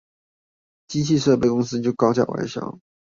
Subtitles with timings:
[0.87, 2.79] 機器設備公司就高價外銷